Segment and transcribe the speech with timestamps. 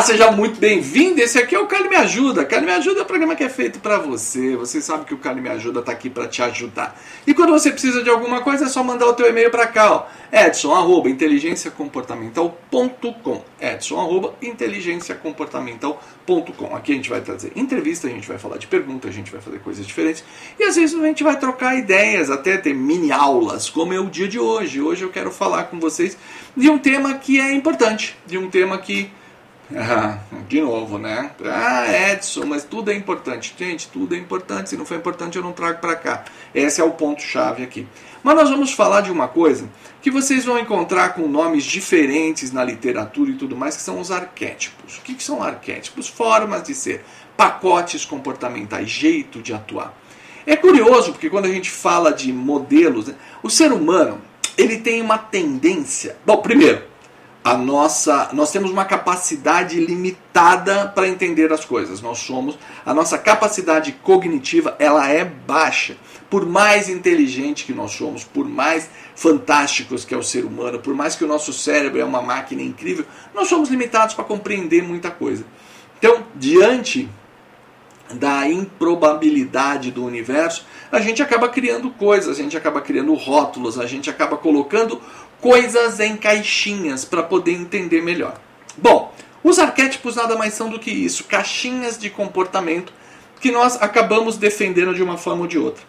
[0.00, 1.20] Olá, seja muito bem-vindo.
[1.20, 2.42] Esse aqui é o Cali Me Ajuda.
[2.46, 4.56] Cali Me Ajuda é um programa que é feito para você.
[4.56, 6.98] Você sabe que o Cali Me Ajuda está aqui para te ajudar.
[7.26, 9.92] E quando você precisa de alguma coisa, é só mandar o teu e-mail para cá,
[9.92, 10.06] ó.
[10.32, 18.38] Edson, arroba, inteligenciacomportamental.com Edson, arroba, inteligenciacomportamental.com Aqui a gente vai trazer entrevista, a gente vai
[18.38, 20.24] falar de perguntas, a gente vai fazer coisas diferentes.
[20.58, 24.06] E às vezes a gente vai trocar ideias, até ter mini aulas, como é o
[24.06, 24.80] dia de hoje.
[24.80, 26.16] Hoje eu quero falar com vocês
[26.56, 29.10] de um tema que é importante, de um tema que
[29.76, 31.30] ah, de novo, né?
[31.44, 33.54] Ah, Edson, mas tudo é importante.
[33.58, 34.70] Gente, tudo é importante.
[34.70, 36.24] Se não for importante, eu não trago para cá.
[36.54, 37.86] Esse é o ponto-chave aqui.
[38.22, 39.68] Mas nós vamos falar de uma coisa
[40.02, 44.10] que vocês vão encontrar com nomes diferentes na literatura e tudo mais, que são os
[44.10, 44.98] arquétipos.
[44.98, 46.08] O que, que são arquétipos?
[46.08, 47.04] Formas de ser,
[47.36, 49.94] pacotes comportamentais, jeito de atuar.
[50.46, 54.20] É curioso porque quando a gente fala de modelos, né, o ser humano
[54.56, 56.16] ele tem uma tendência.
[56.26, 56.82] Bom, primeiro,
[57.42, 62.02] a nossa, nós temos uma capacidade limitada para entender as coisas.
[62.02, 65.96] Nós somos, a nossa capacidade cognitiva, ela é baixa.
[66.28, 70.94] Por mais inteligente que nós somos, por mais fantásticos que é o ser humano, por
[70.94, 75.10] mais que o nosso cérebro é uma máquina incrível, nós somos limitados para compreender muita
[75.10, 75.44] coisa.
[75.98, 77.08] Então, diante
[78.12, 83.86] da improbabilidade do universo, a gente acaba criando coisas, a gente acaba criando rótulos, a
[83.86, 85.00] gente acaba colocando
[85.40, 88.38] coisas em caixinhas para poder entender melhor.
[88.76, 92.92] Bom, os arquétipos nada mais são do que isso, caixinhas de comportamento
[93.40, 95.82] que nós acabamos defendendo de uma forma ou de outra.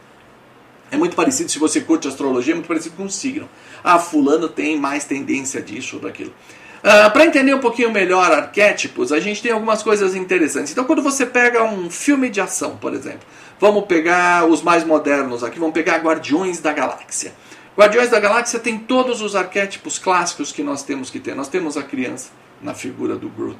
[0.89, 3.49] É muito parecido, se você curte astrologia, é muito parecido com o signo.
[3.83, 6.33] Ah, fulano tem mais tendência disso ou daquilo.
[6.81, 10.71] Uh, Para entender um pouquinho melhor arquétipos, a gente tem algumas coisas interessantes.
[10.71, 13.21] Então, quando você pega um filme de ação, por exemplo,
[13.59, 17.33] vamos pegar os mais modernos aqui, vamos pegar Guardiões da Galáxia.
[17.77, 21.35] Guardiões da Galáxia tem todos os arquétipos clássicos que nós temos que ter.
[21.35, 22.31] Nós temos a criança
[22.61, 23.59] na figura do Groot.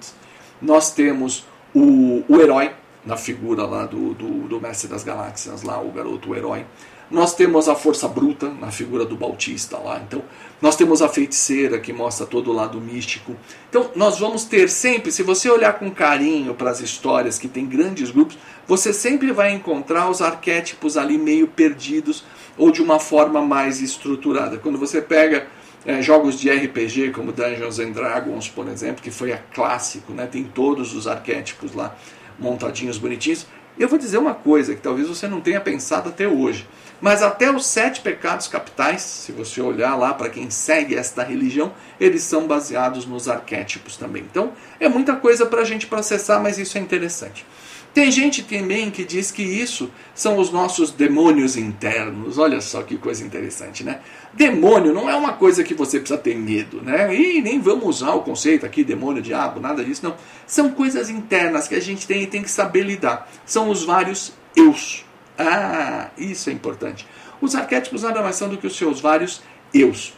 [0.62, 2.72] Nós temos o, o herói
[3.06, 6.66] na figura lá do, do, do Mestre das Galáxias, lá o garoto o herói.
[7.12, 10.02] Nós temos a força bruta na figura do Bautista lá.
[10.08, 10.24] Então,
[10.62, 13.36] nós temos a feiticeira que mostra todo o lado místico.
[13.70, 17.66] Então, nós vamos ter sempre, se você olhar com carinho para as histórias que tem
[17.66, 22.24] grandes grupos, você sempre vai encontrar os arquétipos ali meio perdidos
[22.58, 24.58] ou de uma forma mais estruturada.
[24.58, 25.48] Quando você pega
[25.86, 30.28] é, jogos de RPG como Dungeons and Dragons, por exemplo, que foi a clássico, né?
[30.28, 31.96] tem todos os arquétipos lá
[32.40, 33.48] montadinhos, bonitinhos.
[33.80, 36.68] Eu vou dizer uma coisa que talvez você não tenha pensado até hoje.
[37.02, 41.74] Mas até os sete pecados capitais, se você olhar lá para quem segue esta religião,
[42.00, 44.24] eles são baseados nos arquétipos também.
[44.30, 47.44] Então é muita coisa para a gente processar, mas isso é interessante.
[47.94, 52.38] Tem gente também que diz que isso são os nossos demônios internos.
[52.38, 54.00] Olha só que coisa interessante, né?
[54.32, 57.14] Demônio não é uma coisa que você precisa ter medo, né?
[57.14, 60.16] E nem vamos usar o conceito aqui, demônio, diabo, nada disso, não.
[60.48, 63.30] São coisas internas que a gente tem e tem que saber lidar.
[63.46, 65.04] São os vários eus.
[65.38, 67.08] Ah, isso é importante.
[67.40, 69.42] Os arquétipos nada mais são do que os seus vários
[69.74, 70.14] eus.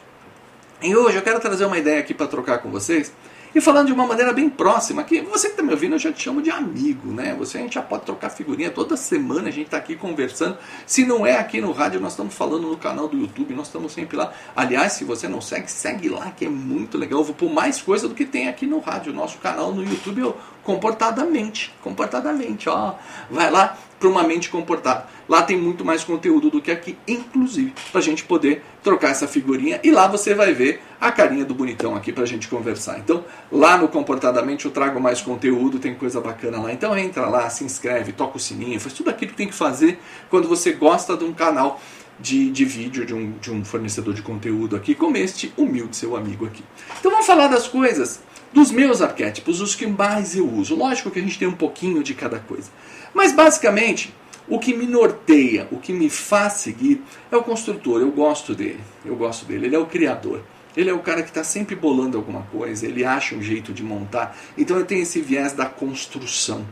[0.82, 3.14] E hoje eu quero trazer uma ideia aqui para trocar com vocês
[3.56, 6.12] e falando de uma maneira bem próxima, que você que está me ouvindo, eu já
[6.12, 7.36] te chamo de amigo, né?
[7.38, 10.58] Você a gente já pode trocar figurinha toda semana, a gente está aqui conversando.
[10.88, 13.94] Se não é aqui no rádio, nós estamos falando no canal do YouTube, nós estamos
[13.94, 14.34] sempre lá.
[14.56, 17.20] Aliás, se você não segue, segue lá, que é muito legal.
[17.20, 19.14] Eu vou pôr mais coisa do que tem aqui no rádio.
[19.14, 21.72] Nosso canal no YouTube é Comportadamente.
[21.84, 22.96] Comportadamente, ó.
[23.30, 25.06] Vai lá, para uma mente comportada.
[25.30, 29.26] Lá tem muito mais conteúdo do que aqui, inclusive, para a gente poder trocar essa
[29.26, 29.80] figurinha.
[29.82, 33.00] E lá você vai ver a carinha do bonitão aqui para a gente conversar.
[33.00, 36.74] Então, lá no Comportadamente eu trago mais conteúdo, tem coisa bacana lá.
[36.74, 39.98] Então entra lá, se inscreve, toca o sininho, faz tudo aquilo que tem que fazer
[40.30, 41.80] quando você gosta de um canal
[42.20, 46.18] de, de vídeo, de um, de um fornecedor de conteúdo aqui, como este humilde seu
[46.18, 46.64] amigo aqui.
[47.00, 48.22] Então vamos falar das coisas
[48.54, 50.76] dos meus arquétipos, os que mais eu uso.
[50.76, 52.70] Lógico que a gente tem um pouquinho de cada coisa.
[53.14, 54.14] Mas basicamente,
[54.48, 57.02] o que me norteia, o que me faz seguir
[57.32, 58.02] é o construtor.
[58.02, 58.82] Eu gosto dele.
[59.06, 59.68] Eu gosto dele.
[59.68, 60.42] Ele é o criador.
[60.76, 63.84] Ele é o cara que está sempre bolando alguma coisa, ele acha um jeito de
[63.84, 64.36] montar.
[64.58, 66.66] Então eu tenho esse viés da construção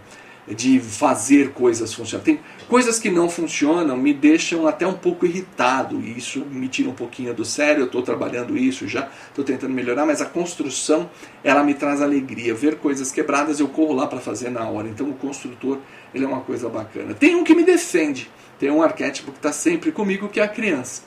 [0.47, 2.23] de fazer coisas funcionar.
[2.23, 6.89] Tem coisas que não funcionam, me deixam até um pouco irritado, e isso me tira
[6.89, 7.81] um pouquinho do sério.
[7.81, 11.09] Eu estou trabalhando isso já, estou tentando melhorar, mas a construção
[11.43, 12.53] ela me traz alegria.
[12.53, 14.87] Ver coisas quebradas eu corro lá para fazer na hora.
[14.87, 15.77] Então o construtor
[16.13, 17.13] ele é uma coisa bacana.
[17.13, 18.29] Tem um que me defende,
[18.59, 21.03] tem um arquétipo que está sempre comigo que é a criança.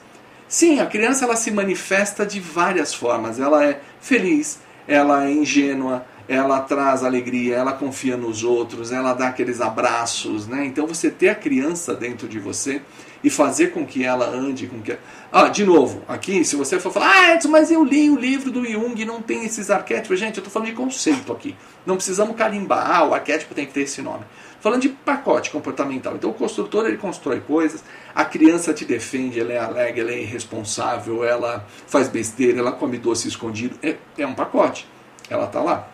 [0.47, 3.39] Sim, a criança ela se manifesta de várias formas.
[3.39, 9.27] Ela é feliz, ela é ingênua, ela traz alegria, ela confia nos outros, ela dá
[9.27, 10.65] aqueles abraços, né?
[10.65, 12.81] Então você ter a criança dentro de você
[13.23, 14.97] e fazer com que ela ande, com que
[15.31, 18.51] ah, de novo, aqui se você for falar, ah, Edson, mas eu li o livro
[18.51, 21.55] do Jung, não tem esses arquétipos, gente, eu estou falando de conceito aqui,
[21.85, 24.25] não precisamos carimbar, ah, o arquétipo tem que ter esse nome.
[24.59, 26.15] Falando de pacote comportamental.
[26.15, 27.83] Então o construtor ele constrói coisas,
[28.15, 32.97] a criança te defende, ela é alegre, ela é irresponsável, ela faz besteira, ela come
[32.97, 33.77] doce escondido.
[33.83, 34.87] É, é um pacote.
[35.29, 35.87] Ela está lá.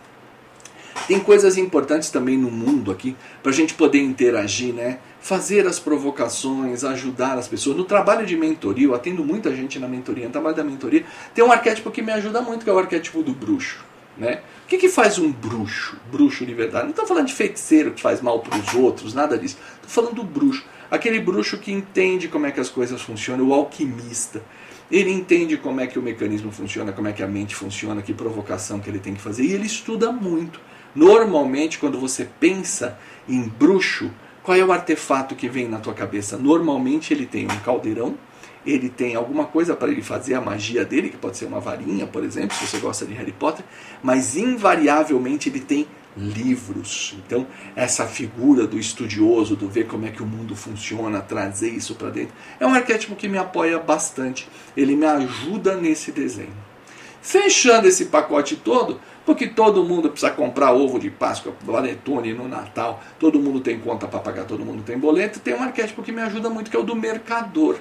[1.06, 4.98] Tem coisas importantes também no mundo aqui para a gente poder interagir, né?
[5.20, 7.76] Fazer as provocações, ajudar as pessoas.
[7.76, 10.26] No trabalho de mentoria, eu atendo muita gente na mentoria.
[10.26, 11.04] No trabalho da mentoria,
[11.34, 13.84] tem um arquétipo que me ajuda muito, que é o arquétipo do bruxo.
[14.16, 14.42] Né?
[14.64, 15.96] O que, que faz um bruxo?
[16.10, 16.84] Bruxo de verdade.
[16.84, 19.56] Não estou falando de feiticeiro que faz mal para os outros, nada disso.
[19.76, 20.64] Estou falando do bruxo.
[20.90, 24.42] Aquele bruxo que entende como é que as coisas funcionam, o alquimista.
[24.90, 28.12] Ele entende como é que o mecanismo funciona, como é que a mente funciona, que
[28.12, 29.42] provocação que ele tem que fazer.
[29.42, 30.60] E ele estuda muito.
[30.94, 32.98] Normalmente, quando você pensa
[33.28, 34.10] em bruxo,
[34.42, 36.36] qual é o artefato que vem na tua cabeça?
[36.36, 38.16] Normalmente ele tem um caldeirão
[38.64, 42.06] ele tem alguma coisa para ele fazer a magia dele, que pode ser uma varinha,
[42.06, 43.64] por exemplo, se você gosta de Harry Potter,
[44.02, 45.86] mas invariavelmente ele tem
[46.16, 47.16] livros.
[47.26, 51.94] Então, essa figura do estudioso, do ver como é que o mundo funciona, trazer isso
[51.94, 54.48] para dentro, é um arquétipo que me apoia bastante.
[54.76, 56.71] Ele me ajuda nesse desenho.
[57.22, 63.00] Fechando esse pacote todo, porque todo mundo precisa comprar ovo de Páscoa, panetone no Natal,
[63.18, 66.20] todo mundo tem conta para pagar, todo mundo tem boleto, tem um arquétipo que me
[66.20, 67.78] ajuda muito, que é o do mercador.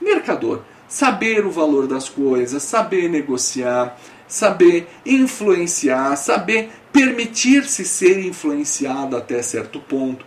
[0.00, 3.98] Mercador, saber o valor das coisas, saber negociar,
[4.28, 10.26] saber influenciar, saber permitir-se ser influenciado até certo ponto.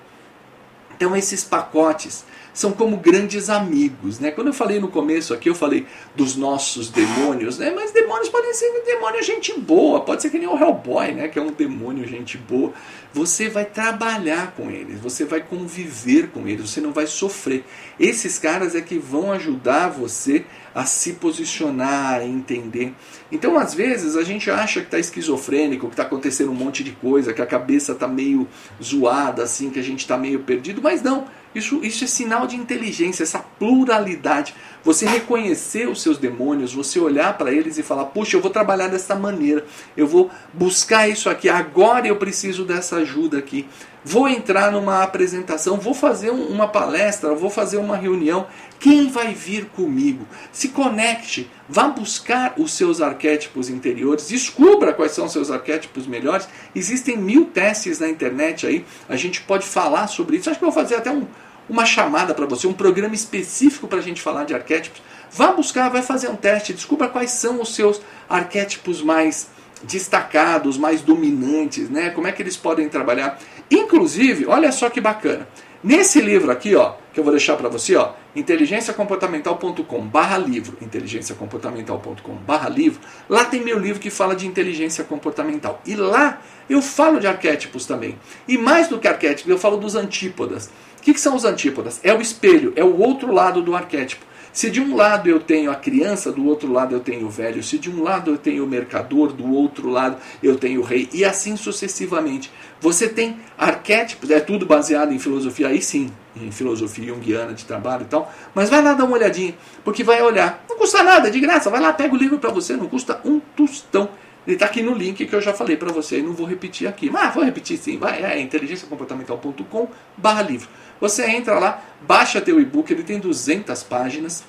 [0.95, 2.25] Então esses pacotes
[2.57, 4.31] são como grandes amigos, né?
[4.31, 7.71] Quando eu falei no começo aqui, eu falei dos nossos demônios, né?
[7.75, 11.27] Mas demônios podem ser demônio gente boa, pode ser que nem o Hellboy, né?
[11.27, 12.73] Que é um demônio gente boa.
[13.13, 17.63] Você vai trabalhar com eles, você vai conviver com eles, você não vai sofrer.
[17.99, 20.43] Esses caras é que vão ajudar você
[20.73, 22.91] a se posicionar, a entender.
[23.31, 26.91] Então, às vezes, a gente acha que está esquizofrênico, que está acontecendo um monte de
[26.91, 28.47] coisa, que a cabeça está meio
[28.81, 31.27] zoada, assim, que a gente está meio perdido, mas não.
[31.57, 34.53] Isso, isso é sinal de inteligência, essa pluralidade.
[34.87, 38.87] Você reconhecer os seus demônios, você olhar para eles e falar: puxa, eu vou trabalhar
[38.87, 39.65] dessa maneira,
[39.97, 43.67] eu vou buscar isso aqui, agora eu preciso dessa ajuda aqui.
[44.05, 48.47] Vou entrar numa apresentação, vou fazer uma palestra, vou fazer uma reunião.
[48.79, 50.25] Quem vai vir comigo?
[50.53, 56.47] Se conecte, vá buscar os seus arquétipos interiores, descubra quais são os seus arquétipos melhores.
[56.73, 60.49] Existem mil testes na internet aí, a gente pode falar sobre isso.
[60.49, 61.27] Acho que vou fazer até um,
[61.69, 65.01] uma chamada para você, um programa específico para a gente falar de arquétipos.
[65.31, 69.49] Vá buscar, vai fazer um teste, descubra quais são os seus arquétipos mais
[69.83, 72.09] destacados, mais dominantes, né?
[72.09, 73.39] Como é que eles podem trabalhar?
[73.69, 75.47] Inclusive, olha só que bacana.
[75.83, 82.99] Nesse livro aqui, ó, que eu vou deixar para você, ó, inteligenciacomportamental.com/livro, inteligenciacomportamental.com/livro.
[83.29, 85.79] Lá tem meu livro que fala de inteligência comportamental.
[85.85, 88.17] E lá eu falo de arquétipos também.
[88.47, 90.71] E mais do que arquétipos, eu falo dos antípodas
[91.07, 92.01] que, que são os antípodas?
[92.03, 94.25] É o espelho, é o outro lado do arquétipo.
[94.51, 97.63] Se de um lado eu tenho a criança, do outro lado eu tenho o velho.
[97.63, 101.07] Se de um lado eu tenho o mercador, do outro lado eu tenho o rei.
[101.13, 102.51] E assim sucessivamente.
[102.81, 108.01] Você tem arquétipos, é tudo baseado em filosofia, aí sim, em filosofia junguiana de trabalho
[108.01, 108.33] e tal.
[108.53, 110.65] Mas vai lá dar uma olhadinha, porque vai olhar.
[110.67, 111.69] Não custa nada, de graça.
[111.69, 114.09] Vai lá, pega o livro para você, não custa um tostão.
[114.47, 116.87] Ele está aqui no link que eu já falei para você e não vou repetir
[116.87, 117.09] aqui.
[117.09, 120.69] Mas vou repetir sim, vai, é inteligenciacomportamental.com barra livro.
[121.01, 124.45] Você entra lá, baixa teu e-book, ele tem 200 páginas,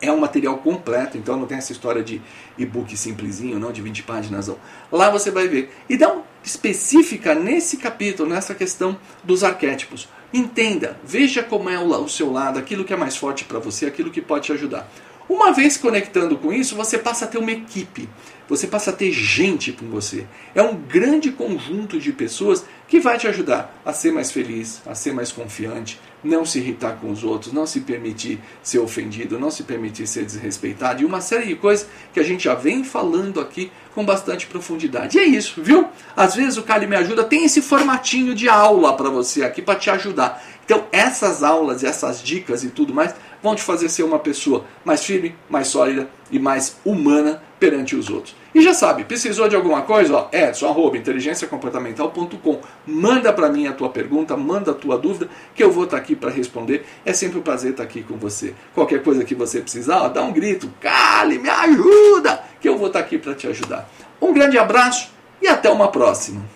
[0.00, 2.20] é um material completo, então não tem essa história de
[2.58, 4.48] e-book simplesinho, não, de 20 páginas.
[4.48, 4.58] Não.
[4.90, 5.72] Lá você vai ver.
[5.88, 10.08] E dá um específica nesse capítulo, nessa questão dos arquétipos.
[10.34, 14.10] Entenda, veja como é o seu lado, aquilo que é mais forte para você, aquilo
[14.10, 14.90] que pode te ajudar.
[15.28, 18.08] Uma vez conectando com isso, você passa a ter uma equipe,
[18.48, 20.24] você passa a ter gente com você.
[20.54, 24.94] É um grande conjunto de pessoas que vai te ajudar a ser mais feliz, a
[24.94, 29.50] ser mais confiante, não se irritar com os outros, não se permitir ser ofendido, não
[29.50, 33.40] se permitir ser desrespeitado e uma série de coisas que a gente já vem falando
[33.40, 35.18] aqui com bastante profundidade.
[35.18, 35.88] E é isso, viu?
[36.16, 39.78] Às vezes o Kali me ajuda, tem esse formatinho de aula para você aqui para
[39.78, 40.42] te ajudar.
[40.64, 45.04] Então, essas aulas, essas dicas e tudo mais vão te fazer ser uma pessoa mais
[45.04, 48.34] firme, mais sólida e mais humana perante os outros.
[48.54, 50.14] E já sabe, precisou de alguma coisa?
[50.14, 52.60] Ó, Edson, arroba, inteligenciacomportamental.com.
[52.86, 56.02] Manda para mim a tua pergunta, manda a tua dúvida, que eu vou estar tá
[56.02, 56.86] aqui para responder.
[57.04, 58.54] É sempre um prazer estar tá aqui com você.
[58.74, 62.88] Qualquer coisa que você precisar, ó, dá um grito, cale, me ajuda, que eu vou
[62.88, 63.88] estar tá aqui para te ajudar.
[64.20, 66.55] Um grande abraço e até uma próxima.